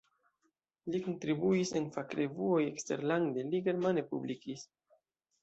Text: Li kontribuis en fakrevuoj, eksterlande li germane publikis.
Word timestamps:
Li 0.95 1.01
kontribuis 1.07 1.73
en 1.81 1.85
fakrevuoj, 1.97 2.59
eksterlande 2.71 3.45
li 3.53 3.61
germane 3.69 4.07
publikis. 4.11 4.67